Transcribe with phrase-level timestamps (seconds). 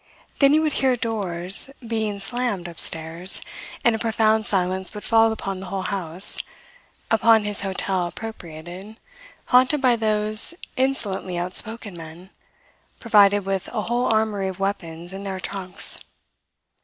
[0.39, 3.39] Then he would hear doors being slammed upstairs;
[3.85, 6.39] and a profound silence would fall upon the whole house,
[7.11, 8.95] upon his hotel appropriated,
[9.49, 12.31] haunted by those insolently outspoken men
[12.99, 15.99] provided with a whole armoury of weapons in their trunks.